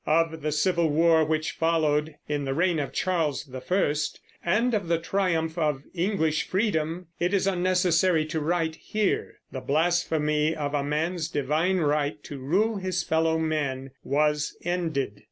Of 0.07 0.41
the 0.41 0.51
civil 0.51 0.89
war 0.89 1.23
which 1.23 1.51
followed 1.51 2.15
in 2.27 2.43
the 2.45 2.55
reign 2.55 2.79
of 2.79 2.91
Charles 2.91 3.47
I, 3.53 3.95
and 4.43 4.73
of 4.73 4.87
the 4.87 4.97
triumph 4.97 5.59
of 5.59 5.83
English 5.93 6.47
freedom, 6.47 7.05
it 7.19 7.35
is 7.35 7.45
unnecessary 7.45 8.25
to 8.25 8.39
write 8.39 8.77
here. 8.77 9.35
The 9.51 9.61
blasphemy 9.61 10.55
of 10.55 10.73
a 10.73 10.83
man's 10.83 11.27
divine 11.29 11.81
right 11.81 12.23
to 12.23 12.39
rule 12.39 12.77
his 12.77 13.03
fellow 13.03 13.37
men 13.37 13.91
was 14.03 14.57
ended. 14.63 15.19